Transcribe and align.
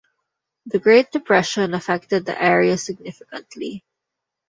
The 0.65 0.79
Great 0.79 1.11
Depression 1.11 1.75
affected 1.75 2.25
the 2.25 2.43
area 2.43 2.75
significantly. 2.75 3.83